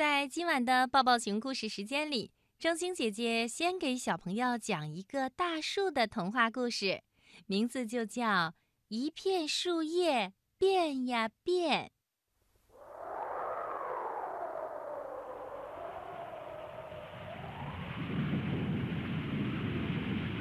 [0.00, 7.02] 在今晚的抱抱熊故事时间里，正晶姐姐先给小朋友讲一个大树的童话故事，
[7.44, 8.24] 名字就叫
[8.88, 11.92] 《一片树叶变呀变》。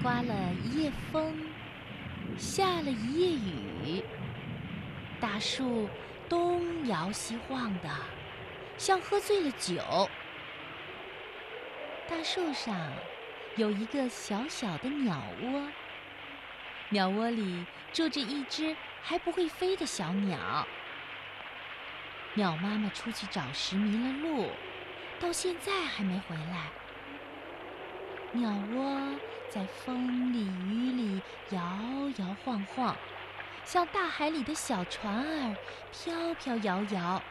[0.01, 1.35] 刮了一夜风，
[2.37, 4.03] 下了一夜雨，
[5.19, 5.89] 大树
[6.29, 7.89] 东摇西晃的，
[8.79, 10.09] 像喝醉了酒。
[12.07, 12.75] 大树上
[13.57, 15.67] 有一个小小的鸟窝，
[16.89, 20.65] 鸟窝里住着一只还不会飞的小鸟。
[22.35, 24.49] 鸟妈妈出去找食迷了路，
[25.19, 26.69] 到现在还没回来。
[28.31, 31.59] 鸟窝在风里雨里摇
[32.17, 32.95] 摇晃晃，
[33.65, 35.55] 像大海里的小船儿
[35.91, 37.21] 飘飘摇摇。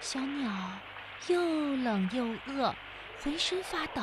[0.00, 0.50] 小鸟
[1.28, 1.40] 又
[1.76, 2.74] 冷又饿，
[3.22, 4.02] 浑身发抖。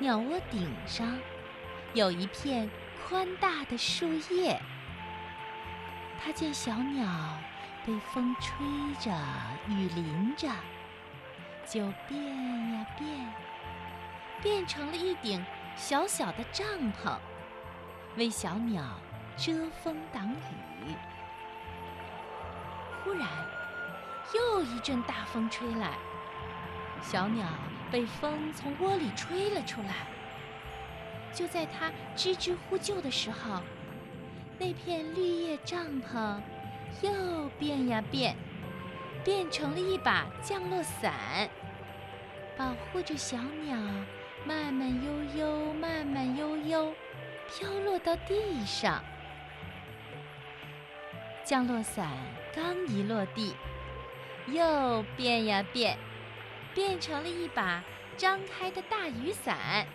[0.00, 1.16] 鸟窝顶上
[1.92, 2.68] 有一片
[3.06, 4.60] 宽大的树叶，
[6.20, 7.38] 它见小鸟
[7.86, 8.56] 被风吹
[8.98, 9.16] 着，
[9.68, 10.48] 雨淋着。
[11.66, 13.32] 就变呀变，
[14.42, 15.42] 变成了一顶
[15.76, 17.16] 小小的帐篷，
[18.16, 18.82] 为小鸟
[19.36, 20.94] 遮风挡雨。
[23.04, 23.28] 忽然，
[24.34, 25.92] 又一阵大风吹来，
[27.02, 27.46] 小鸟
[27.92, 30.08] 被风从窝里吹了出来。
[31.34, 33.60] 就在它吱吱呼救的时候，
[34.58, 36.40] 那片绿叶帐篷
[37.02, 38.34] 又变呀变。
[39.22, 41.48] 变成了一把降落伞，
[42.58, 43.74] 保护着小鸟
[44.44, 46.92] 慢慢悠悠、慢慢悠悠
[47.48, 49.02] 飘落到地上。
[51.44, 52.10] 降落伞
[52.54, 53.54] 刚一落地，
[54.46, 55.98] 又变呀变，
[56.74, 57.84] 变成了一把
[58.16, 59.86] 张开的大雨伞，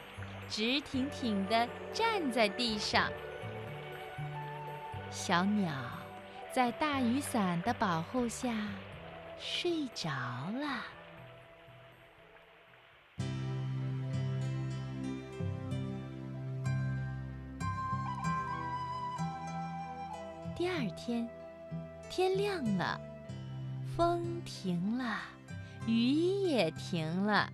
[0.48, 3.12] 直挺挺地站在地上。
[5.10, 5.74] 小鸟
[6.54, 8.54] 在大雨伞的保护下。
[9.42, 10.84] 睡着了。
[20.58, 21.26] 第二天，
[22.10, 23.00] 天亮了，
[23.96, 25.20] 风停了，
[25.86, 27.50] 雨也停了。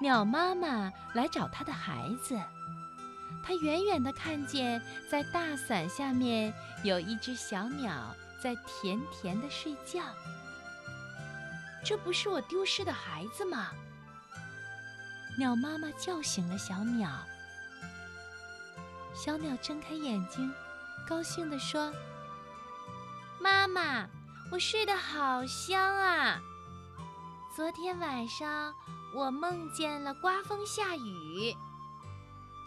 [0.00, 2.40] 鸟妈妈来找它的孩子，
[3.44, 8.14] 它远远的看见，在大伞下面有一只小鸟。
[8.42, 10.02] 在甜甜的睡觉，
[11.82, 13.70] 这不是我丢失的孩子吗？
[15.38, 17.10] 鸟妈妈叫醒了小鸟。
[19.14, 20.52] 小鸟睁开眼睛，
[21.08, 21.90] 高兴地说
[23.44, 24.08] ：“妈妈，
[24.50, 26.40] 我睡得好香啊！
[27.54, 28.74] 昨天晚上
[29.14, 31.54] 我梦见了刮风下雨，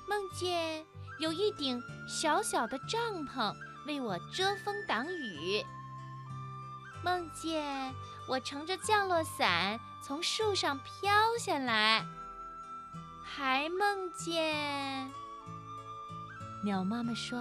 [0.07, 0.85] 梦见
[1.17, 3.51] 有一顶小小的帐篷。”
[3.87, 5.65] 为我遮风挡雨，
[7.01, 7.95] 梦见
[8.27, 11.09] 我乘着降落伞从树上飘
[11.39, 12.05] 下来，
[13.23, 15.09] 还梦见……
[16.61, 17.39] 鸟妈妈说：“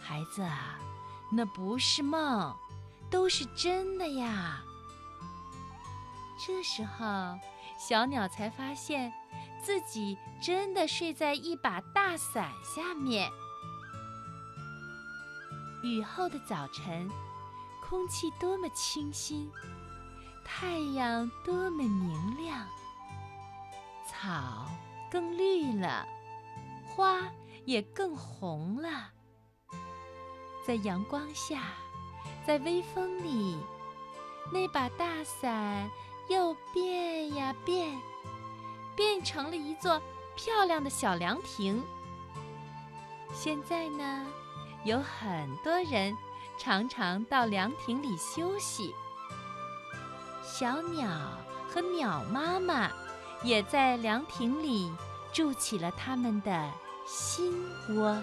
[0.00, 0.78] 孩子啊，
[1.30, 2.56] 那不是梦，
[3.10, 4.62] 都是真的呀。”
[6.44, 7.38] 这时候，
[7.78, 9.12] 小鸟才发现
[9.62, 13.30] 自己真的睡在一把大伞下面。
[15.82, 17.08] 雨后的早晨，
[17.82, 19.50] 空气多么清新，
[20.44, 22.66] 太阳多么明亮，
[24.06, 24.66] 草
[25.10, 26.06] 更绿了，
[26.86, 27.20] 花
[27.64, 29.10] 也更红了。
[30.66, 31.62] 在阳光下，
[32.46, 33.58] 在微风里，
[34.52, 35.90] 那把大伞
[36.28, 37.98] 又变呀变，
[38.94, 40.00] 变成了一座
[40.36, 41.82] 漂亮的小凉亭。
[43.32, 44.26] 现在呢？
[44.84, 46.16] 有很多人
[46.56, 48.94] 常常到凉亭里休息，
[50.42, 51.06] 小鸟
[51.68, 52.90] 和鸟妈妈
[53.42, 54.90] 也在凉亭里
[55.34, 56.70] 筑起了他们的
[57.04, 57.52] 新
[57.94, 58.16] 窝。